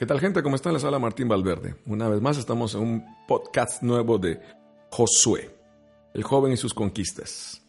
¿Qué 0.00 0.06
tal 0.06 0.18
gente? 0.18 0.42
¿Cómo 0.42 0.56
está? 0.56 0.72
Les 0.72 0.82
habla 0.82 0.98
Martín 0.98 1.28
Valverde. 1.28 1.74
Una 1.84 2.08
vez 2.08 2.22
más 2.22 2.38
estamos 2.38 2.74
en 2.74 2.80
un 2.80 3.04
podcast 3.28 3.82
nuevo 3.82 4.16
de 4.16 4.40
Josué, 4.90 5.54
el 6.14 6.22
joven 6.22 6.52
y 6.52 6.56
sus 6.56 6.72
conquistas. 6.72 7.62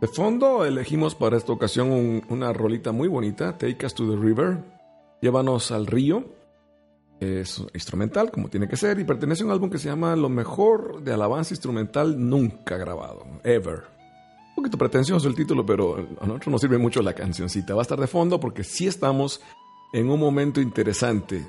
De 0.00 0.08
fondo 0.08 0.64
elegimos 0.64 1.14
para 1.14 1.36
esta 1.36 1.52
ocasión 1.52 1.92
un- 1.92 2.24
una 2.30 2.52
rolita 2.52 2.90
muy 2.90 3.06
bonita, 3.06 3.56
Take 3.56 3.86
Us 3.86 3.94
to 3.94 4.10
the 4.10 4.16
River, 4.20 4.58
Llévanos 5.22 5.70
al 5.70 5.86
río. 5.86 6.24
Es 7.20 7.64
instrumental, 7.74 8.32
como 8.32 8.48
tiene 8.48 8.66
que 8.66 8.76
ser, 8.76 8.98
y 8.98 9.04
pertenece 9.04 9.44
a 9.44 9.46
un 9.46 9.52
álbum 9.52 9.70
que 9.70 9.78
se 9.78 9.88
llama 9.88 10.16
Lo 10.16 10.28
mejor 10.28 11.00
de 11.04 11.12
alabanza 11.12 11.54
instrumental 11.54 12.16
nunca 12.28 12.76
grabado, 12.76 13.24
Ever. 13.44 13.93
Un 14.54 14.62
poquito 14.62 14.78
pretencioso 14.78 15.26
el 15.26 15.34
título, 15.34 15.66
pero 15.66 15.96
a 16.20 16.26
nosotros 16.26 16.52
nos 16.52 16.60
sirve 16.60 16.78
mucho 16.78 17.02
la 17.02 17.12
cancioncita. 17.12 17.74
Va 17.74 17.80
a 17.80 17.82
estar 17.82 17.98
de 17.98 18.06
fondo 18.06 18.38
porque 18.38 18.62
sí 18.62 18.86
estamos 18.86 19.40
en 19.92 20.08
un 20.08 20.20
momento 20.20 20.60
interesante, 20.60 21.44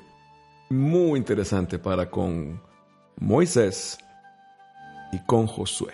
muy 0.72 1.20
interesante 1.20 1.78
para 1.78 2.10
con 2.10 2.60
Moisés 3.18 4.00
y 5.12 5.20
con 5.20 5.46
Josué. 5.46 5.94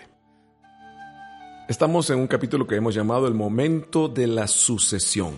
Estamos 1.68 2.08
en 2.08 2.18
un 2.18 2.26
capítulo 2.26 2.66
que 2.66 2.76
hemos 2.76 2.94
llamado 2.94 3.28
el 3.28 3.34
momento 3.34 4.08
de 4.08 4.26
la 4.26 4.46
sucesión. 4.46 5.34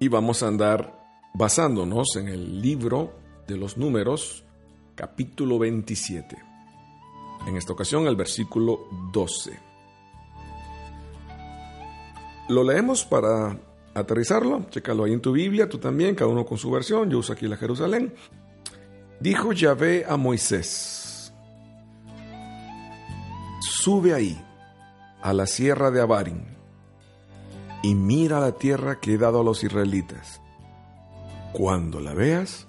Y 0.00 0.08
vamos 0.08 0.42
a 0.42 0.48
andar 0.48 1.00
basándonos 1.32 2.16
en 2.16 2.26
el 2.26 2.60
libro 2.60 3.12
de 3.46 3.56
los 3.56 3.76
números, 3.76 4.44
capítulo 4.96 5.60
27. 5.60 6.51
En 7.46 7.56
esta 7.56 7.72
ocasión 7.72 8.06
el 8.06 8.16
versículo 8.16 8.86
12. 9.12 9.58
Lo 12.48 12.64
leemos 12.64 13.04
para 13.04 13.58
aterrizarlo, 13.94 14.66
chécalo 14.70 15.04
ahí 15.04 15.12
en 15.12 15.20
tu 15.20 15.32
Biblia, 15.32 15.68
tú 15.68 15.78
también, 15.78 16.14
cada 16.14 16.30
uno 16.30 16.44
con 16.44 16.58
su 16.58 16.70
versión, 16.70 17.10
yo 17.10 17.18
uso 17.18 17.32
aquí 17.32 17.46
la 17.46 17.56
Jerusalén. 17.56 18.14
Dijo 19.20 19.52
Yahvé 19.52 20.04
a 20.08 20.16
Moisés, 20.16 21.32
sube 23.60 24.14
ahí, 24.14 24.40
a 25.20 25.32
la 25.32 25.46
sierra 25.46 25.90
de 25.90 26.00
Abarim, 26.00 26.44
y 27.82 27.94
mira 27.94 28.40
la 28.40 28.52
tierra 28.52 28.98
que 29.00 29.14
he 29.14 29.18
dado 29.18 29.40
a 29.40 29.44
los 29.44 29.62
israelitas. 29.62 30.40
Cuando 31.52 32.00
la 32.00 32.14
veas, 32.14 32.66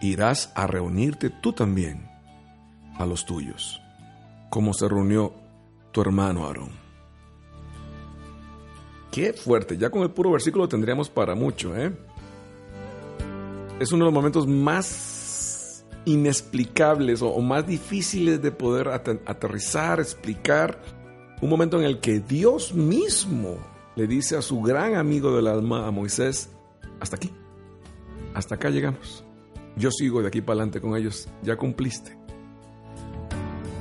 irás 0.00 0.52
a 0.54 0.66
reunirte 0.66 1.30
tú 1.30 1.52
también 1.52 2.10
a 2.98 3.06
los 3.06 3.24
tuyos, 3.24 3.79
como 4.50 4.74
se 4.74 4.88
reunió 4.88 5.32
tu 5.92 6.02
hermano 6.02 6.46
Aarón. 6.46 6.70
Qué 9.10 9.32
fuerte, 9.32 9.76
ya 9.78 9.90
con 9.90 10.02
el 10.02 10.10
puro 10.10 10.30
versículo 10.32 10.68
tendríamos 10.68 11.08
para 11.08 11.34
mucho, 11.34 11.76
¿eh? 11.76 11.92
Es 13.80 13.90
uno 13.92 14.04
de 14.04 14.10
los 14.10 14.14
momentos 14.14 14.46
más 14.46 15.84
inexplicables 16.04 17.22
o, 17.22 17.28
o 17.30 17.40
más 17.40 17.66
difíciles 17.66 18.40
de 18.42 18.52
poder 18.52 18.88
ater- 18.88 19.22
aterrizar, 19.26 19.98
explicar. 20.00 20.80
Un 21.40 21.48
momento 21.48 21.78
en 21.78 21.84
el 21.86 22.00
que 22.00 22.20
Dios 22.20 22.74
mismo 22.74 23.56
le 23.96 24.06
dice 24.06 24.36
a 24.36 24.42
su 24.42 24.60
gran 24.60 24.94
amigo 24.94 25.34
del 25.34 25.46
alma, 25.46 25.86
a 25.86 25.90
Moisés, 25.90 26.50
hasta 27.00 27.16
aquí, 27.16 27.32
hasta 28.34 28.56
acá 28.56 28.68
llegamos. 28.70 29.24
Yo 29.76 29.90
sigo 29.90 30.20
de 30.20 30.28
aquí 30.28 30.42
para 30.42 30.58
adelante 30.58 30.80
con 30.80 30.96
ellos, 30.96 31.28
ya 31.42 31.56
cumpliste. 31.56 32.19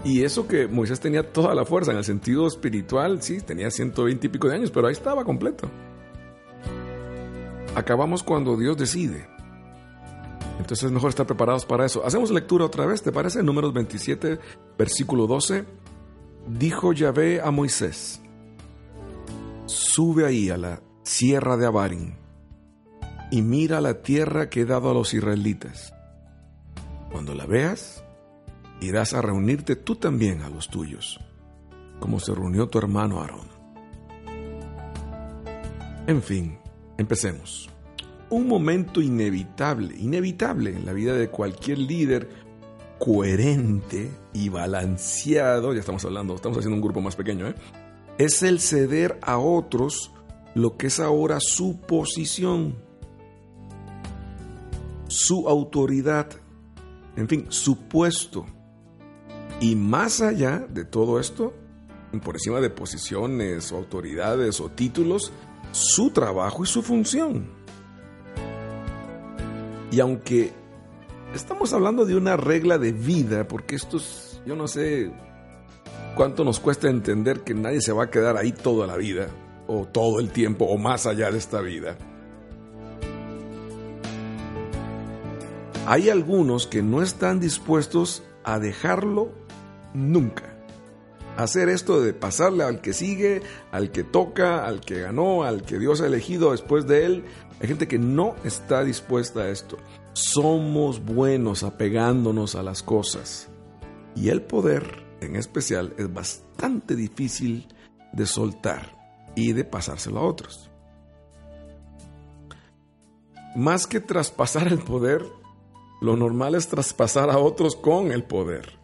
Y 0.03 0.23
eso 0.23 0.47
que 0.47 0.67
Moisés 0.67 0.99
tenía 0.99 1.31
toda 1.31 1.53
la 1.53 1.65
fuerza 1.65 1.91
en 1.91 1.97
el 1.97 2.05
sentido 2.05 2.47
espiritual, 2.47 3.21
sí, 3.21 3.41
tenía 3.41 3.69
120 3.69 4.27
y 4.27 4.29
pico 4.29 4.47
de 4.47 4.55
años, 4.55 4.71
pero 4.71 4.87
ahí 4.87 4.93
estaba 4.93 5.25
completo. 5.25 5.69
Acabamos 7.75 8.23
cuando 8.23 8.55
Dios 8.57 8.77
decide. 8.77 9.27
Entonces 10.59 10.85
es 10.85 10.91
mejor 10.91 11.09
estar 11.09 11.25
preparados 11.25 11.65
para 11.65 11.85
eso. 11.85 12.05
Hacemos 12.05 12.31
lectura 12.31 12.65
otra 12.65 12.85
vez, 12.85 13.01
¿te 13.01 13.11
parece? 13.11 13.43
Números 13.43 13.73
27, 13.73 14.39
versículo 14.77 15.27
12. 15.27 15.65
Dijo 16.47 16.93
Yahvé 16.93 17.41
a 17.41 17.51
Moisés, 17.51 18.21
sube 19.65 20.25
ahí 20.25 20.49
a 20.49 20.57
la 20.57 20.81
sierra 21.03 21.57
de 21.57 21.65
Abarim 21.65 22.13
y 23.31 23.41
mira 23.41 23.81
la 23.81 24.01
tierra 24.01 24.49
que 24.49 24.61
he 24.61 24.65
dado 24.65 24.89
a 24.89 24.93
los 24.93 25.13
israelitas. 25.13 25.93
Cuando 27.11 27.35
la 27.35 27.45
veas, 27.45 28.03
irás 28.81 29.13
a 29.13 29.21
reunirte 29.21 29.75
tú 29.75 29.95
también 29.95 30.41
a 30.41 30.49
los 30.49 30.69
tuyos, 30.69 31.19
como 31.99 32.19
se 32.19 32.33
reunió 32.33 32.67
tu 32.67 32.77
hermano 32.77 33.21
Aarón. 33.21 33.47
En 36.07 36.21
fin, 36.21 36.57
empecemos. 36.97 37.69
Un 38.29 38.47
momento 38.47 39.01
inevitable, 39.01 39.95
inevitable 39.97 40.71
en 40.71 40.85
la 40.85 40.93
vida 40.93 41.13
de 41.13 41.29
cualquier 41.29 41.79
líder 41.79 42.29
coherente 42.99 44.11
y 44.33 44.49
balanceado, 44.49 45.73
ya 45.73 45.79
estamos 45.79 46.03
hablando, 46.05 46.35
estamos 46.35 46.57
haciendo 46.57 46.75
un 46.75 46.81
grupo 46.81 47.01
más 47.01 47.15
pequeño, 47.15 47.47
¿eh? 47.47 47.55
es 48.17 48.43
el 48.43 48.59
ceder 48.59 49.17
a 49.21 49.37
otros 49.37 50.11
lo 50.53 50.77
que 50.77 50.87
es 50.87 50.99
ahora 50.99 51.39
su 51.39 51.79
posición, 51.79 52.75
su 55.07 55.47
autoridad, 55.47 56.29
en 57.15 57.27
fin, 57.27 57.45
su 57.49 57.87
puesto. 57.87 58.45
Y 59.61 59.75
más 59.75 60.21
allá 60.21 60.65
de 60.69 60.85
todo 60.85 61.19
esto, 61.19 61.53
por 62.23 62.35
encima 62.35 62.61
de 62.61 62.69
posiciones 62.69 63.71
autoridades 63.71 64.61
o 64.61 64.69
títulos, 64.69 65.33
su 65.71 66.11
trabajo 66.11 66.63
y 66.63 66.67
su 66.67 66.81
función. 66.81 67.49
Y 69.91 69.99
aunque 69.99 70.53
estamos 71.33 71.73
hablando 71.73 72.05
de 72.05 72.15
una 72.15 72.37
regla 72.37 72.77
de 72.77 72.93
vida, 72.93 73.47
porque 73.47 73.75
esto 73.75 73.97
es, 73.97 74.41
yo 74.45 74.55
no 74.55 74.67
sé 74.67 75.11
cuánto 76.15 76.43
nos 76.43 76.59
cuesta 76.59 76.89
entender 76.89 77.41
que 77.41 77.53
nadie 77.53 77.81
se 77.81 77.91
va 77.91 78.05
a 78.05 78.09
quedar 78.09 78.37
ahí 78.37 78.51
toda 78.51 78.87
la 78.87 78.95
vida, 78.95 79.27
o 79.67 79.85
todo 79.85 80.19
el 80.19 80.29
tiempo, 80.29 80.65
o 80.65 80.77
más 80.77 81.05
allá 81.05 81.31
de 81.31 81.37
esta 81.37 81.61
vida. 81.61 81.97
Hay 85.85 86.09
algunos 86.09 86.65
que 86.65 86.81
no 86.81 87.01
están 87.01 87.39
dispuestos 87.39 88.23
a 88.43 88.59
dejarlo 88.59 89.31
nunca. 89.93 90.55
Hacer 91.37 91.69
esto 91.69 92.01
de 92.01 92.13
pasarle 92.13 92.63
al 92.63 92.81
que 92.81 92.93
sigue, 92.93 93.41
al 93.71 93.91
que 93.91 94.03
toca, 94.03 94.65
al 94.65 94.81
que 94.81 95.01
ganó, 95.01 95.43
al 95.43 95.61
que 95.63 95.79
Dios 95.79 96.01
ha 96.01 96.07
elegido 96.07 96.51
después 96.51 96.85
de 96.85 97.05
él. 97.05 97.23
Hay 97.61 97.67
gente 97.67 97.87
que 97.87 97.97
no 97.97 98.35
está 98.43 98.83
dispuesta 98.83 99.41
a 99.41 99.49
esto. 99.49 99.77
Somos 100.13 101.03
buenos 101.03 101.63
apegándonos 101.63 102.55
a 102.55 102.63
las 102.63 102.83
cosas. 102.83 103.47
Y 104.15 104.29
el 104.29 104.41
poder, 104.41 105.05
en 105.21 105.35
especial, 105.37 105.93
es 105.97 106.13
bastante 106.13 106.95
difícil 106.95 107.67
de 108.11 108.25
soltar 108.25 108.97
y 109.35 109.53
de 109.53 109.63
pasárselo 109.63 110.19
a 110.19 110.25
otros. 110.25 110.69
Más 113.55 113.87
que 113.87 113.99
traspasar 113.99 114.67
el 114.67 114.79
poder, 114.79 115.25
lo 116.01 116.15
normal 116.15 116.55
es 116.55 116.67
traspasar 116.67 117.29
a 117.29 117.37
otros 117.37 117.75
con 117.75 118.11
el 118.11 118.23
poder. 118.23 118.78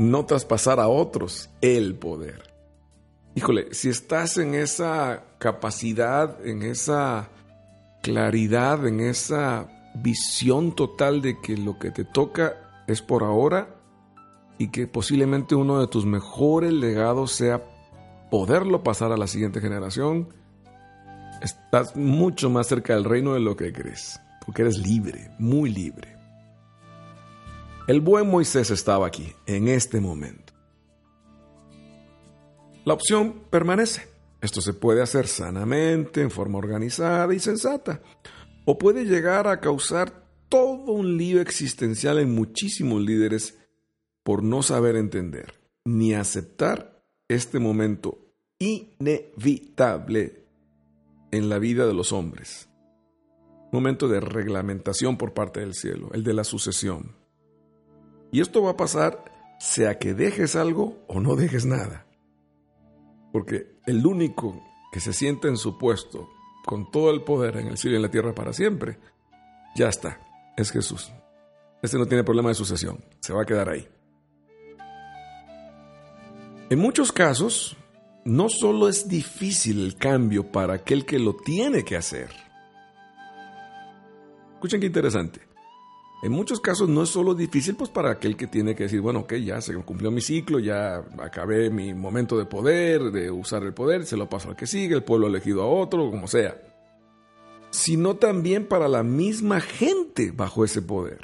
No 0.00 0.24
traspasar 0.24 0.80
a 0.80 0.88
otros 0.88 1.50
el 1.60 1.94
poder. 1.94 2.54
Híjole, 3.34 3.74
si 3.74 3.90
estás 3.90 4.38
en 4.38 4.54
esa 4.54 5.24
capacidad, 5.36 6.42
en 6.46 6.62
esa 6.62 7.28
claridad, 8.02 8.86
en 8.86 9.00
esa 9.00 9.68
visión 9.94 10.74
total 10.74 11.20
de 11.20 11.38
que 11.42 11.58
lo 11.58 11.78
que 11.78 11.90
te 11.90 12.06
toca 12.06 12.82
es 12.86 13.02
por 13.02 13.24
ahora 13.24 13.76
y 14.56 14.70
que 14.70 14.86
posiblemente 14.86 15.54
uno 15.54 15.78
de 15.80 15.86
tus 15.86 16.06
mejores 16.06 16.72
legados 16.72 17.32
sea 17.32 17.62
poderlo 18.30 18.82
pasar 18.82 19.12
a 19.12 19.18
la 19.18 19.26
siguiente 19.26 19.60
generación, 19.60 20.30
estás 21.42 21.94
mucho 21.94 22.48
más 22.48 22.68
cerca 22.68 22.94
del 22.94 23.04
reino 23.04 23.34
de 23.34 23.40
lo 23.40 23.54
que 23.54 23.70
crees, 23.70 24.18
porque 24.46 24.62
eres 24.62 24.78
libre, 24.78 25.30
muy 25.38 25.68
libre. 25.68 26.19
El 27.90 28.00
buen 28.00 28.30
Moisés 28.30 28.70
estaba 28.70 29.08
aquí, 29.08 29.32
en 29.46 29.66
este 29.66 30.00
momento. 30.00 30.52
La 32.84 32.94
opción 32.94 33.42
permanece. 33.50 34.06
Esto 34.40 34.60
se 34.60 34.74
puede 34.74 35.02
hacer 35.02 35.26
sanamente, 35.26 36.22
en 36.22 36.30
forma 36.30 36.58
organizada 36.58 37.34
y 37.34 37.40
sensata, 37.40 38.00
o 38.64 38.78
puede 38.78 39.06
llegar 39.06 39.48
a 39.48 39.58
causar 39.58 40.24
todo 40.48 40.92
un 40.92 41.16
lío 41.16 41.40
existencial 41.40 42.20
en 42.20 42.32
muchísimos 42.32 43.02
líderes 43.02 43.58
por 44.22 44.44
no 44.44 44.62
saber 44.62 44.94
entender 44.94 45.54
ni 45.84 46.14
aceptar 46.14 47.02
este 47.26 47.58
momento 47.58 48.18
inevitable 48.60 50.44
en 51.32 51.48
la 51.48 51.58
vida 51.58 51.88
de 51.88 51.94
los 51.94 52.12
hombres. 52.12 52.68
Momento 53.72 54.06
de 54.06 54.20
reglamentación 54.20 55.18
por 55.18 55.34
parte 55.34 55.58
del 55.58 55.74
cielo, 55.74 56.10
el 56.12 56.22
de 56.22 56.34
la 56.34 56.44
sucesión. 56.44 57.18
Y 58.32 58.40
esto 58.40 58.62
va 58.62 58.70
a 58.70 58.76
pasar 58.76 59.24
sea 59.58 59.98
que 59.98 60.14
dejes 60.14 60.56
algo 60.56 60.98
o 61.06 61.20
no 61.20 61.36
dejes 61.36 61.66
nada. 61.66 62.06
Porque 63.32 63.76
el 63.86 64.04
único 64.06 64.62
que 64.90 65.00
se 65.00 65.12
sienta 65.12 65.48
en 65.48 65.56
su 65.56 65.78
puesto 65.78 66.28
con 66.64 66.90
todo 66.90 67.10
el 67.10 67.22
poder 67.22 67.56
en 67.56 67.68
el 67.68 67.76
cielo 67.76 67.94
y 67.94 67.96
en 67.96 68.02
la 68.02 68.10
tierra 68.10 68.34
para 68.34 68.52
siempre, 68.52 68.98
ya 69.74 69.88
está, 69.88 70.20
es 70.56 70.70
Jesús. 70.70 71.12
Este 71.82 71.98
no 71.98 72.06
tiene 72.06 72.24
problema 72.24 72.48
de 72.48 72.54
sucesión, 72.54 73.04
se 73.20 73.32
va 73.32 73.42
a 73.42 73.46
quedar 73.46 73.68
ahí. 73.68 73.88
En 76.68 76.78
muchos 76.78 77.12
casos, 77.12 77.76
no 78.24 78.48
solo 78.48 78.88
es 78.88 79.08
difícil 79.08 79.84
el 79.84 79.96
cambio 79.96 80.50
para 80.52 80.74
aquel 80.74 81.04
que 81.04 81.18
lo 81.18 81.34
tiene 81.34 81.84
que 81.84 81.96
hacer. 81.96 82.30
Escuchen 84.54 84.80
qué 84.80 84.86
interesante. 84.86 85.49
En 86.22 86.32
muchos 86.32 86.60
casos 86.60 86.88
no 86.88 87.02
es 87.02 87.08
solo 87.08 87.34
difícil 87.34 87.76
pues 87.76 87.88
para 87.88 88.10
aquel 88.10 88.36
que 88.36 88.46
tiene 88.46 88.74
que 88.74 88.82
decir, 88.84 89.00
bueno, 89.00 89.20
ok, 89.20 89.34
ya 89.36 89.60
se 89.62 89.74
cumplió 89.76 90.10
mi 90.10 90.20
ciclo, 90.20 90.58
ya 90.58 91.02
acabé 91.18 91.70
mi 91.70 91.94
momento 91.94 92.36
de 92.36 92.44
poder, 92.44 93.10
de 93.10 93.30
usar 93.30 93.62
el 93.62 93.72
poder, 93.72 94.04
se 94.04 94.18
lo 94.18 94.28
paso 94.28 94.50
al 94.50 94.56
que 94.56 94.66
sigue, 94.66 94.94
el 94.94 95.02
pueblo 95.02 95.28
elegido 95.28 95.62
a 95.62 95.66
otro, 95.66 96.10
como 96.10 96.28
sea. 96.28 96.60
Sino 97.70 98.16
también 98.16 98.66
para 98.66 98.86
la 98.86 99.02
misma 99.02 99.60
gente 99.60 100.30
bajo 100.30 100.62
ese 100.62 100.82
poder. 100.82 101.20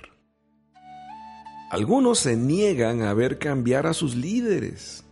Algunos 1.70 2.20
se 2.20 2.36
niegan 2.36 3.02
a 3.02 3.12
ver 3.12 3.38
cambiar 3.38 3.86
a 3.86 3.92
sus 3.92 4.14
líderes 4.14 5.04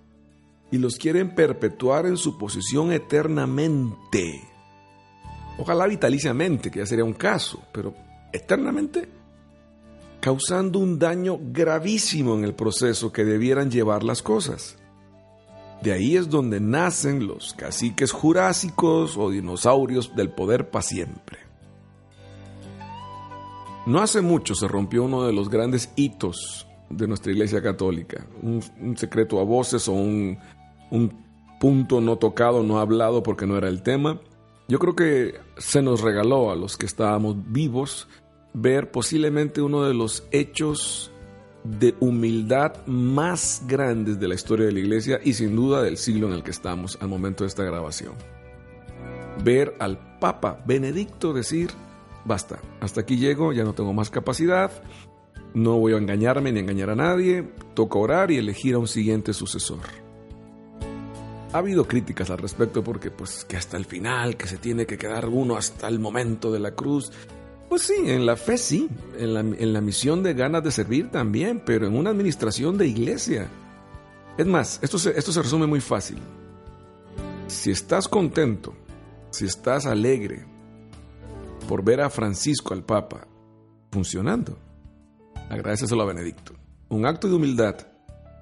y 0.70 0.78
los 0.78 0.96
quieren 0.96 1.34
perpetuar 1.34 2.06
en 2.06 2.16
su 2.16 2.38
posición 2.38 2.90
eternamente. 2.90 4.40
Ojalá 5.58 5.86
vitaliciamente, 5.86 6.70
que 6.70 6.78
ya 6.78 6.86
sería 6.86 7.04
un 7.04 7.12
caso, 7.12 7.62
pero 7.70 7.94
eternamente 8.32 9.08
causando 10.24 10.78
un 10.78 10.98
daño 10.98 11.38
gravísimo 11.38 12.34
en 12.34 12.44
el 12.44 12.54
proceso 12.54 13.12
que 13.12 13.26
debieran 13.26 13.70
llevar 13.70 14.02
las 14.02 14.22
cosas. 14.22 14.78
De 15.82 15.92
ahí 15.92 16.16
es 16.16 16.30
donde 16.30 16.60
nacen 16.60 17.26
los 17.26 17.52
caciques 17.52 18.10
jurásicos 18.10 19.18
o 19.18 19.28
dinosaurios 19.28 20.16
del 20.16 20.30
poder 20.30 20.70
para 20.70 20.80
siempre. 20.80 21.40
No 23.84 24.00
hace 24.00 24.22
mucho 24.22 24.54
se 24.54 24.66
rompió 24.66 25.04
uno 25.04 25.26
de 25.26 25.34
los 25.34 25.50
grandes 25.50 25.92
hitos 25.94 26.66
de 26.88 27.06
nuestra 27.06 27.30
Iglesia 27.30 27.62
Católica, 27.62 28.26
un, 28.40 28.96
secreto 28.96 29.40
a 29.40 29.44
voces 29.44 29.88
o 29.88 29.92
un, 29.92 30.38
un 30.90 31.22
punto 31.60 32.00
no 32.00 32.16
tocado, 32.16 32.62
no 32.62 32.78
hablado 32.78 33.22
porque 33.22 33.44
no 33.44 33.58
era 33.58 33.68
el 33.68 33.82
tema. 33.82 34.22
Yo 34.68 34.78
creo 34.78 34.96
que 34.96 35.34
se 35.58 35.82
nos 35.82 36.00
regaló 36.00 36.50
a 36.50 36.56
los 36.56 36.78
que 36.78 36.86
estábamos 36.86 37.36
vivos 37.52 38.08
ver 38.54 38.90
posiblemente 38.90 39.60
uno 39.60 39.82
de 39.82 39.92
los 39.92 40.26
hechos 40.30 41.10
de 41.64 41.94
humildad 42.00 42.86
más 42.86 43.62
grandes 43.66 44.20
de 44.20 44.28
la 44.28 44.34
historia 44.34 44.66
de 44.66 44.72
la 44.72 44.80
iglesia 44.80 45.20
y 45.22 45.32
sin 45.32 45.56
duda 45.56 45.82
del 45.82 45.96
siglo 45.96 46.28
en 46.28 46.34
el 46.34 46.42
que 46.42 46.50
estamos 46.50 46.96
al 47.00 47.08
momento 47.08 47.44
de 47.44 47.48
esta 47.48 47.64
grabación. 47.64 48.14
Ver 49.42 49.74
al 49.80 50.18
Papa 50.20 50.62
Benedicto 50.66 51.32
decir, 51.32 51.70
basta, 52.24 52.60
hasta 52.80 53.00
aquí 53.00 53.16
llego, 53.16 53.52
ya 53.52 53.64
no 53.64 53.72
tengo 53.72 53.92
más 53.92 54.10
capacidad, 54.10 54.70
no 55.54 55.78
voy 55.78 55.94
a 55.94 55.98
engañarme 55.98 56.52
ni 56.52 56.60
engañar 56.60 56.90
a 56.90 56.96
nadie, 56.96 57.48
toca 57.74 57.98
orar 57.98 58.30
y 58.30 58.36
elegir 58.36 58.74
a 58.74 58.78
un 58.78 58.88
siguiente 58.88 59.32
sucesor. 59.32 59.80
Ha 61.52 61.58
habido 61.58 61.86
críticas 61.86 62.30
al 62.30 62.38
respecto 62.38 62.82
porque 62.84 63.10
pues 63.10 63.44
que 63.44 63.56
hasta 63.56 63.76
el 63.76 63.84
final, 63.84 64.36
que 64.36 64.48
se 64.48 64.58
tiene 64.58 64.86
que 64.86 64.98
quedar 64.98 65.28
uno 65.28 65.56
hasta 65.56 65.88
el 65.88 66.00
momento 66.00 66.52
de 66.52 66.58
la 66.58 66.72
cruz, 66.72 67.12
pues 67.68 67.82
sí, 67.82 67.94
en 68.06 68.26
la 68.26 68.36
fe 68.36 68.58
sí, 68.58 68.88
en 69.18 69.72
la, 69.72 69.80
misión 69.80 70.22
de 70.22 70.34
ganas 70.34 70.62
de 70.62 70.70
servir 70.70 71.10
también, 71.10 71.62
pero 71.64 71.86
en 71.86 71.96
una 71.96 72.10
administración 72.10 72.78
de 72.78 72.86
iglesia. 72.86 73.48
Es 74.36 74.46
más, 74.46 74.78
esto 74.82 74.96
esto 74.96 75.32
se 75.32 75.42
resume 75.42 75.66
muy 75.66 75.80
fácil. 75.80 76.18
Si 77.46 77.70
estás 77.70 78.08
contento, 78.08 78.74
si 79.30 79.44
estás 79.44 79.86
alegre 79.86 80.44
por 81.68 81.84
ver 81.84 82.00
a 82.00 82.10
Francisco, 82.10 82.74
al 82.74 82.84
Papa, 82.84 83.26
funcionando, 83.90 84.58
agradeceselo 85.48 86.02
a 86.02 86.06
Benedicto. 86.06 86.54
Un 86.88 87.06
acto 87.06 87.28
de 87.28 87.34
humildad 87.34 87.76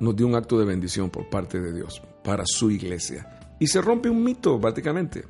nos 0.01 0.17
dio 0.17 0.27
un 0.27 0.35
acto 0.35 0.59
de 0.59 0.65
bendición 0.65 1.11
por 1.11 1.31
parte 1.31 1.61
de 1.61 1.73
Dios 1.73 2.03
para 2.25 2.45
su 2.47 2.71
iglesia. 2.71 3.57
Y 3.59 3.69
se 3.69 3.81
rompe 3.81 4.09
un 4.09 4.25
mito 4.25 4.61
prácticamente. 4.61 5.25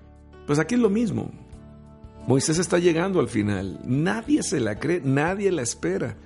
Pues 0.47 0.59
aquí 0.59 0.75
es 0.77 0.81
lo 0.81 0.91
mismo. 0.91 1.31
Moisés 2.27 2.59
está 2.59 2.79
llegando 2.79 3.19
al 3.19 3.29
final. 3.29 3.81
Nadie 3.85 4.43
se 4.43 4.61
la 4.61 4.79
cree, 4.79 5.01
nadie 5.03 5.51
la 5.51 5.63
espera. 5.63 6.17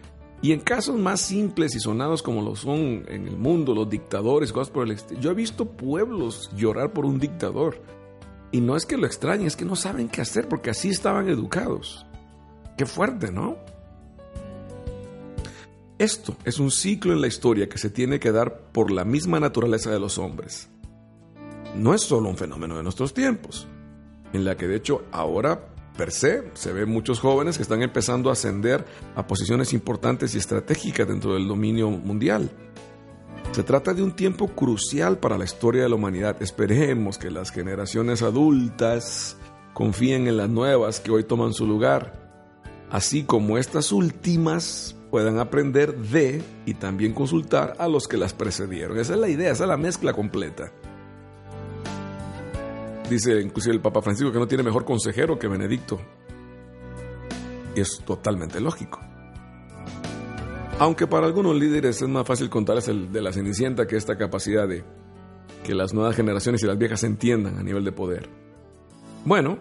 Y 0.43 0.53
en 0.53 0.61
casos 0.61 0.99
más 0.99 1.21
simples 1.21 1.75
y 1.75 1.81
sonados 1.81 2.23
como 2.23 2.43
lo 2.43 2.55
son 2.55 3.05
en 3.09 3.27
el 3.27 3.39
mundo, 3.39 3.75
los 3.75 3.89
dictadores, 3.89 4.53
cosas 4.53 4.71
por 4.71 4.87
el 4.87 4.97
yo 5.19 5.31
he 5.31 5.35
visto 5.35 5.65
pueblos 5.65 6.51
llorar 6.55 6.93
por 6.93 7.07
un 7.07 7.19
dictador. 7.19 7.81
Y 8.53 8.61
no 8.61 8.77
es 8.77 8.85
que 8.85 8.99
lo 8.99 9.07
extrañen, 9.07 9.47
es 9.47 9.57
que 9.57 9.65
no 9.65 9.77
saben 9.77 10.09
qué 10.09 10.21
hacer 10.21 10.49
porque 10.49 10.71
así 10.71 10.91
estaban 10.91 11.29
educados. 11.29 12.07
Qué 12.77 12.85
fuerte, 12.85 13.33
¿no? 13.33 13.57
Esto 15.99 16.37
es 16.45 16.59
un 16.59 16.71
ciclo 16.71 17.15
en 17.15 17.23
la 17.23 17.27
historia 17.27 17.71
que 17.71 17.79
se 17.79 17.89
tiene 17.89 18.21
que 18.21 18.31
dar 18.31 18.61
por 18.73 18.91
la 18.91 19.07
misma 19.07 19.41
naturaleza 19.41 19.91
de 19.91 19.99
los 19.99 20.19
hombres. 20.19 20.69
No 21.75 21.95
es 21.95 22.03
solo 22.03 22.29
un 22.29 22.37
fenómeno 22.37 22.77
de 22.77 22.83
nuestros 22.83 23.15
tiempos, 23.15 23.67
en 24.35 24.45
la 24.45 24.59
que 24.59 24.67
de 24.67 24.77
hecho 24.77 25.05
ahora 25.11 25.76
per 25.97 26.13
se, 26.13 26.51
se 26.55 26.73
ven 26.73 26.89
muchos 26.89 27.21
jóvenes 27.21 27.57
que 27.57 27.63
están 27.63 27.83
empezando 27.83 28.31
a 28.31 28.35
ascender 28.35 28.85
a 29.15 29.27
posiciones 29.27 29.73
importantes 29.73 30.35
y 30.35 30.39
estratégicas 30.39 31.09
dentro 31.09 31.35
del 31.35 31.49
dominio 31.49 31.91
mundial. 31.91 32.51
Se 33.53 33.63
trata 33.63 33.95
de 33.95 34.03
un 34.03 34.13
tiempo 34.13 34.49
crucial 34.49 35.19
para 35.19 35.39
la 35.39 35.45
historia 35.45 35.83
de 35.83 35.89
la 35.89 35.95
humanidad. 35.95 36.37
Esperemos 36.43 37.17
que 37.17 37.31
las 37.31 37.51
generaciones 37.51 38.23
adultas 38.23 39.39
confíen 39.73 40.27
en 40.27 40.37
las 40.37 40.49
nuevas 40.49 41.01
que 41.01 41.11
hoy 41.11 41.25
toman 41.25 41.55
su 41.55 41.67
lugar, 41.67 42.31
así 42.91 43.25
como 43.25 43.59
estas 43.59 43.93
últimas 43.93 44.97
puedan 45.11 45.39
aprender 45.39 45.97
de 45.97 46.43
y 46.67 46.75
también 46.75 47.15
consultar 47.15 47.75
a 47.79 47.89
los 47.89 48.09
que 48.09 48.19
las 48.19 48.35
precedieron. 48.35 48.99
Esa 48.99 49.15
es 49.15 49.21
la 49.21 49.29
idea, 49.29 49.53
esa 49.53 49.65
es 49.65 49.69
la 49.69 49.77
mezcla 49.77 50.13
completa. 50.13 50.73
Dice 53.09 53.41
inclusive 53.41 53.75
el 53.75 53.81
Papa 53.81 54.03
Francisco 54.03 54.33
que 54.33 54.39
no 54.39 54.49
tiene 54.49 54.65
mejor 54.65 54.85
consejero 54.85 55.39
que 55.39 55.49
Benedicto. 55.49 55.99
Y 57.75 57.81
es 57.81 58.01
totalmente 58.05 58.61
lógico. 58.61 59.01
Aunque 60.79 61.07
para 61.07 61.27
algunos 61.27 61.57
líderes 61.57 62.03
es 62.03 62.09
más 62.09 62.27
fácil 62.27 62.51
contarles 62.51 62.89
el 62.89 63.11
de 63.11 63.23
la 63.23 63.33
Cenicienta 63.33 63.87
que 63.87 63.97
esta 63.97 64.19
capacidad 64.19 64.69
de 64.69 64.85
que 65.65 65.75
las 65.75 65.95
nuevas 65.95 66.15
generaciones 66.15 66.63
y 66.63 66.67
las 66.67 66.79
viejas 66.79 67.03
entiendan 67.03 67.59
a 67.59 67.63
nivel 67.63 67.85
de 67.85 67.93
poder. 67.93 68.29
Bueno, 69.25 69.59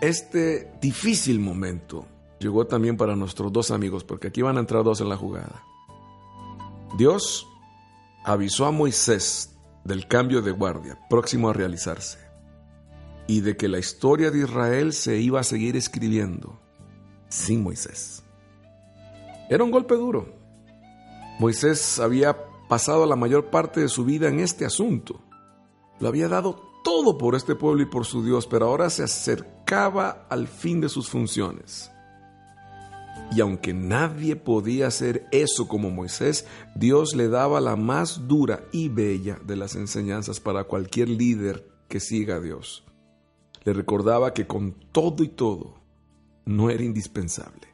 este 0.00 0.72
difícil 0.80 1.40
momento 1.40 2.06
llegó 2.38 2.66
también 2.66 2.96
para 2.96 3.16
nuestros 3.16 3.52
dos 3.52 3.70
amigos, 3.70 4.04
porque 4.04 4.28
aquí 4.28 4.42
van 4.42 4.56
a 4.56 4.60
entrar 4.60 4.84
dos 4.84 5.00
en 5.00 5.08
la 5.08 5.16
jugada. 5.16 5.64
Dios 6.98 7.46
avisó 8.24 8.66
a 8.66 8.70
Moisés 8.70 9.55
del 9.86 10.08
cambio 10.08 10.42
de 10.42 10.50
guardia 10.50 10.98
próximo 11.08 11.48
a 11.48 11.52
realizarse 11.52 12.18
y 13.26 13.40
de 13.40 13.56
que 13.56 13.68
la 13.68 13.78
historia 13.78 14.30
de 14.30 14.40
Israel 14.40 14.92
se 14.92 15.18
iba 15.18 15.40
a 15.40 15.44
seguir 15.44 15.76
escribiendo 15.76 16.60
sin 17.28 17.62
Moisés. 17.62 18.22
Era 19.48 19.64
un 19.64 19.70
golpe 19.70 19.94
duro. 19.94 20.34
Moisés 21.38 21.98
había 21.98 22.36
pasado 22.68 23.06
la 23.06 23.16
mayor 23.16 23.50
parte 23.50 23.80
de 23.80 23.88
su 23.88 24.04
vida 24.04 24.28
en 24.28 24.40
este 24.40 24.64
asunto. 24.64 25.20
Lo 26.00 26.08
había 26.08 26.28
dado 26.28 26.62
todo 26.82 27.18
por 27.18 27.34
este 27.34 27.54
pueblo 27.54 27.82
y 27.82 27.86
por 27.86 28.04
su 28.04 28.24
Dios, 28.24 28.46
pero 28.46 28.66
ahora 28.66 28.90
se 28.90 29.02
acercaba 29.02 30.26
al 30.28 30.48
fin 30.48 30.80
de 30.80 30.88
sus 30.88 31.08
funciones. 31.08 31.90
Y 33.32 33.40
aunque 33.40 33.74
nadie 33.74 34.36
podía 34.36 34.86
hacer 34.86 35.26
eso 35.32 35.68
como 35.68 35.90
Moisés, 35.90 36.46
Dios 36.74 37.14
le 37.14 37.28
daba 37.28 37.60
la 37.60 37.76
más 37.76 38.28
dura 38.28 38.64
y 38.72 38.88
bella 38.88 39.38
de 39.44 39.56
las 39.56 39.74
enseñanzas 39.74 40.40
para 40.40 40.64
cualquier 40.64 41.08
líder 41.08 41.68
que 41.88 42.00
siga 42.00 42.36
a 42.36 42.40
Dios. 42.40 42.84
Le 43.64 43.72
recordaba 43.72 44.32
que 44.32 44.46
con 44.46 44.72
todo 44.92 45.24
y 45.24 45.28
todo 45.28 45.74
no 46.44 46.70
era 46.70 46.84
indispensable, 46.84 47.66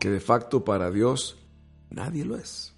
que 0.00 0.10
de 0.10 0.20
facto 0.20 0.64
para 0.64 0.90
Dios 0.90 1.38
nadie 1.90 2.24
lo 2.24 2.36
es. 2.36 2.74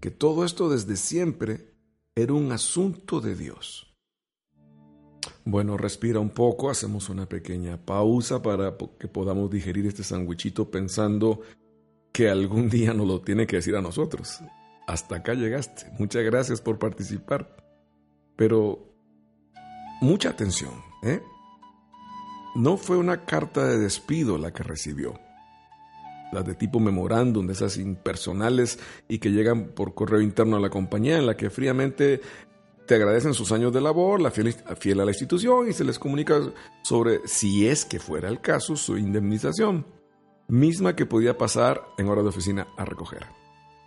Que 0.00 0.10
todo 0.10 0.44
esto 0.44 0.68
desde 0.68 0.96
siempre 0.96 1.74
era 2.14 2.32
un 2.32 2.52
asunto 2.52 3.20
de 3.20 3.34
Dios. 3.34 3.91
Bueno, 5.44 5.76
respira 5.76 6.20
un 6.20 6.30
poco, 6.30 6.70
hacemos 6.70 7.08
una 7.08 7.28
pequeña 7.28 7.76
pausa 7.76 8.42
para 8.42 8.76
que 8.98 9.08
podamos 9.08 9.50
digerir 9.50 9.86
este 9.86 10.04
sandwichito 10.04 10.70
pensando 10.70 11.40
que 12.12 12.28
algún 12.28 12.68
día 12.68 12.94
nos 12.94 13.08
lo 13.08 13.20
tiene 13.22 13.46
que 13.46 13.56
decir 13.56 13.74
a 13.74 13.82
nosotros. 13.82 14.38
Hasta 14.86 15.16
acá 15.16 15.34
llegaste. 15.34 15.86
Muchas 15.98 16.22
gracias 16.22 16.60
por 16.60 16.78
participar. 16.78 17.56
Pero 18.36 18.94
mucha 20.00 20.30
atención, 20.30 20.72
¿eh? 21.02 21.20
No 22.54 22.76
fue 22.76 22.96
una 22.96 23.24
carta 23.24 23.66
de 23.66 23.78
despido 23.78 24.38
la 24.38 24.52
que 24.52 24.62
recibió. 24.62 25.18
Las 26.32 26.44
de 26.46 26.54
tipo 26.54 26.80
memorándum, 26.80 27.46
de 27.46 27.52
esas 27.52 27.78
impersonales 27.78 28.78
y 29.08 29.18
que 29.18 29.32
llegan 29.32 29.68
por 29.74 29.94
correo 29.94 30.20
interno 30.20 30.56
a 30.56 30.60
la 30.60 30.70
compañía, 30.70 31.18
en 31.18 31.26
la 31.26 31.36
que 31.36 31.50
fríamente 31.50 32.20
te 32.86 32.94
agradecen 32.96 33.34
sus 33.34 33.52
años 33.52 33.72
de 33.72 33.80
labor, 33.80 34.20
la 34.20 34.30
fiel, 34.30 34.54
fiel 34.78 35.00
a 35.00 35.04
la 35.04 35.10
institución 35.10 35.68
y 35.68 35.72
se 35.72 35.84
les 35.84 35.98
comunica 35.98 36.40
sobre, 36.82 37.26
si 37.26 37.66
es 37.66 37.84
que 37.84 37.98
fuera 37.98 38.28
el 38.28 38.40
caso, 38.40 38.76
su 38.76 38.98
indemnización, 38.98 39.86
misma 40.48 40.96
que 40.96 41.06
podía 41.06 41.38
pasar 41.38 41.82
en 41.98 42.08
hora 42.08 42.22
de 42.22 42.28
oficina 42.28 42.66
a 42.76 42.84
recoger. 42.84 43.26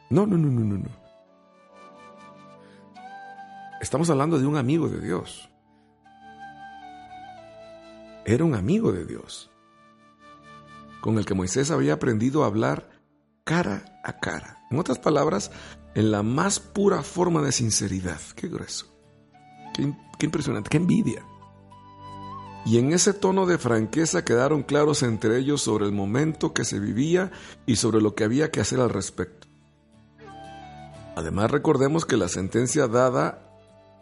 No, 0.09 0.25
no, 0.25 0.37
no, 0.37 0.49
no, 0.49 0.61
no, 0.61 0.77
no. 0.77 1.05
Estamos 3.81 4.09
hablando 4.09 4.39
de 4.39 4.47
un 4.47 4.57
amigo 4.57 4.87
de 4.87 4.99
Dios 4.99 5.49
era 8.25 8.43
un 8.43 8.55
amigo 8.55 8.91
de 8.91 9.05
Dios, 9.05 9.51
con 10.99 11.19
el 11.19 11.25
que 11.25 11.35
Moisés 11.35 11.69
había 11.69 11.93
aprendido 11.93 12.43
a 12.43 12.47
hablar 12.47 12.89
cara 13.43 13.99
a 14.03 14.19
cara. 14.19 14.65
En 14.71 14.79
otras 14.79 14.97
palabras, 14.97 15.51
en 15.95 16.11
la 16.11 16.21
más 16.23 16.59
pura 16.59 17.01
forma 17.01 17.41
de 17.41 17.51
sinceridad. 17.51 18.19
Qué 18.35 18.47
grueso. 18.47 18.85
Qué, 19.73 20.25
impresionante. 20.25 20.69
Qué 20.69 20.77
envidia. 20.77 21.25
Y 22.65 22.77
en 22.77 22.93
ese 22.93 23.13
tono 23.13 23.45
de 23.45 23.57
franqueza 23.57 24.23
quedaron 24.23 24.63
claros 24.63 25.03
entre 25.03 25.37
ellos 25.37 25.61
sobre 25.61 25.85
el 25.85 25.91
momento 25.91 26.53
que 26.53 26.65
se 26.65 26.79
vivía 26.79 27.31
y 27.65 27.75
sobre 27.75 28.01
lo 28.01 28.15
que 28.15 28.23
había 28.23 28.51
que 28.51 28.61
hacer 28.61 28.79
al 28.79 28.89
respecto. 28.89 29.47
Además 31.15 31.51
recordemos 31.51 32.05
que 32.05 32.17
la 32.17 32.27
sentencia 32.27 32.87
dada 32.87 33.41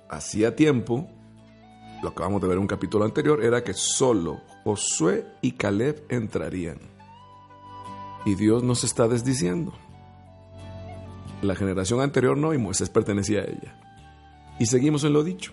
hacía 0.09 0.55
tiempo 0.55 1.09
lo 2.03 2.09
acabamos 2.09 2.41
de 2.41 2.49
ver 2.49 2.57
en 2.57 2.63
un 2.63 2.67
capítulo 2.67 3.05
anterior, 3.05 3.43
era 3.43 3.63
que 3.63 3.73
solo 3.73 4.41
Josué 4.65 5.25
y 5.41 5.53
Caleb 5.53 6.03
entrarían. 6.09 6.77
Y 8.25 8.35
Dios 8.35 8.61
nos 8.61 8.83
está 8.83 9.07
desdiciendo. 9.07 9.73
La 11.43 11.55
generación 11.55 12.01
anterior 12.01 12.37
no 12.37 12.53
y 12.53 12.57
Moisés 12.57 12.89
pertenecía 12.89 13.41
a 13.41 13.45
ella. 13.45 13.77
Y 14.59 14.65
seguimos 14.65 15.03
en 15.03 15.13
lo 15.13 15.23
dicho. 15.23 15.51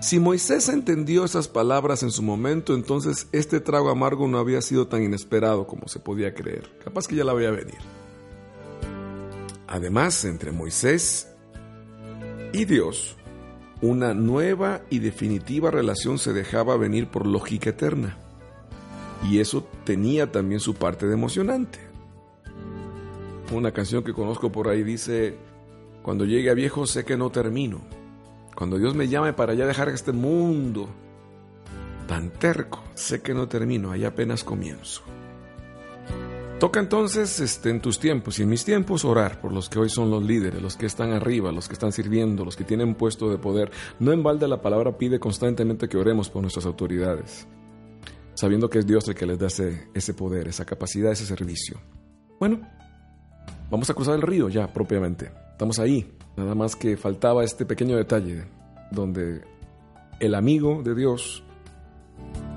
Si 0.00 0.18
Moisés 0.18 0.68
entendió 0.68 1.24
esas 1.24 1.48
palabras 1.48 2.02
en 2.02 2.10
su 2.10 2.22
momento, 2.22 2.74
entonces 2.74 3.28
este 3.32 3.60
trago 3.60 3.88
amargo 3.88 4.28
no 4.28 4.38
había 4.38 4.60
sido 4.60 4.86
tan 4.86 5.02
inesperado 5.02 5.66
como 5.66 5.88
se 5.88 5.98
podía 5.98 6.34
creer. 6.34 6.78
Capaz 6.84 7.06
que 7.06 7.16
ya 7.16 7.24
la 7.24 7.32
veía 7.32 7.50
venir. 7.50 7.78
Además, 9.66 10.24
entre 10.26 10.52
Moisés 10.52 11.28
y 12.52 12.66
Dios 12.66 13.16
una 13.84 14.14
nueva 14.14 14.82
y 14.88 15.00
definitiva 15.00 15.70
relación 15.70 16.18
se 16.18 16.32
dejaba 16.32 16.76
venir 16.76 17.08
por 17.08 17.26
lógica 17.26 17.70
eterna. 17.70 18.16
Y 19.30 19.40
eso 19.40 19.66
tenía 19.84 20.32
también 20.32 20.60
su 20.60 20.74
parte 20.74 21.06
de 21.06 21.14
emocionante. 21.14 21.78
Una 23.54 23.70
canción 23.70 24.02
que 24.02 24.12
conozco 24.12 24.50
por 24.50 24.68
ahí 24.68 24.82
dice, 24.82 25.36
cuando 26.02 26.24
llegue 26.24 26.50
a 26.50 26.54
viejo 26.54 26.88
sé 26.88 27.04
que 27.04 27.16
no 27.16 27.30
termino. 27.30 27.82
Cuando 28.56 28.78
Dios 28.78 28.96
me 28.96 29.06
llame 29.06 29.32
para 29.32 29.54
ya 29.54 29.64
dejar 29.64 29.88
este 29.90 30.10
mundo 30.10 30.88
tan 32.08 32.30
terco, 32.30 32.82
sé 32.94 33.22
que 33.22 33.32
no 33.32 33.46
termino, 33.46 33.92
ahí 33.92 34.04
apenas 34.04 34.42
comienzo. 34.42 35.02
Toca 36.58 36.80
entonces 36.80 37.38
este, 37.38 37.70
en 37.70 37.80
tus 37.80 38.00
tiempos 38.00 38.40
y 38.40 38.42
en 38.42 38.48
mis 38.48 38.64
tiempos 38.64 39.04
orar 39.04 39.40
por 39.40 39.52
los 39.52 39.68
que 39.68 39.78
hoy 39.78 39.88
son 39.88 40.10
los 40.10 40.24
líderes, 40.24 40.60
los 40.60 40.76
que 40.76 40.86
están 40.86 41.12
arriba, 41.12 41.52
los 41.52 41.68
que 41.68 41.74
están 41.74 41.92
sirviendo, 41.92 42.44
los 42.44 42.56
que 42.56 42.64
tienen 42.64 42.96
puesto 42.96 43.30
de 43.30 43.38
poder. 43.38 43.70
No 44.00 44.12
en 44.12 44.24
balde 44.24 44.48
la 44.48 44.62
palabra 44.62 44.98
pide 44.98 45.20
constantemente 45.20 45.88
que 45.88 45.96
oremos 45.96 46.28
por 46.28 46.42
nuestras 46.42 46.66
autoridades, 46.66 47.46
sabiendo 48.34 48.68
que 48.68 48.80
es 48.80 48.86
Dios 48.86 49.06
el 49.06 49.14
que 49.14 49.26
les 49.26 49.38
da 49.38 49.46
ese, 49.46 49.90
ese 49.94 50.12
poder, 50.12 50.48
esa 50.48 50.64
capacidad, 50.64 51.12
ese 51.12 51.24
servicio. 51.24 51.80
Bueno, 52.40 52.60
vamos 53.74 53.90
a 53.90 53.94
cruzar 53.94 54.14
el 54.14 54.22
río 54.22 54.48
ya 54.48 54.72
propiamente. 54.72 55.32
Estamos 55.50 55.80
ahí. 55.80 56.08
Nada 56.36 56.54
más 56.54 56.76
que 56.76 56.96
faltaba 56.96 57.42
este 57.42 57.66
pequeño 57.66 57.96
detalle 57.96 58.44
donde 58.92 59.42
el 60.20 60.36
amigo 60.36 60.80
de 60.84 60.94
Dios 60.94 61.42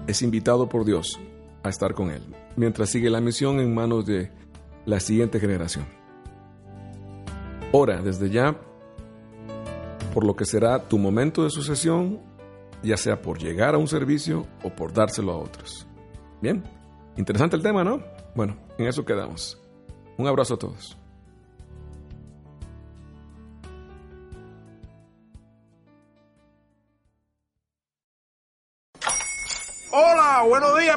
es 0.06 0.22
invitado 0.22 0.70
por 0.70 0.86
Dios 0.86 1.20
a 1.64 1.70
estar 1.70 1.96
con 1.96 2.12
él 2.12 2.22
mientras 2.56 2.90
sigue 2.90 3.10
la 3.10 3.20
misión 3.20 3.60
en 3.60 3.74
manos 3.74 4.06
de 4.06 4.32
la 4.86 5.00
siguiente 5.00 5.40
generación. 5.40 5.86
Ora 7.72 8.00
desde 8.02 8.30
ya 8.30 8.56
por 10.14 10.24
lo 10.24 10.36
que 10.36 10.46
será 10.46 10.88
tu 10.88 11.00
momento 11.00 11.44
de 11.44 11.50
sucesión, 11.50 12.20
ya 12.84 12.96
sea 12.96 13.24
por 13.24 13.40
llegar 13.40 13.74
a 13.74 13.80
un 13.80 13.88
servicio 13.88 14.46
o 14.64 14.70
por 14.70 14.94
dárselo 14.94 15.32
a 15.32 15.38
otros. 15.38 15.88
Bien, 16.44 16.64
interesante 17.18 17.56
el 17.56 17.64
tema, 17.64 17.84
¿no? 17.84 18.04
Bueno, 18.36 18.56
en 18.78 18.86
eso 18.86 19.04
quedamos. 19.04 19.60
Un 20.16 20.28
abrazo 20.28 20.54
a 20.54 20.60
todos. 20.60 20.98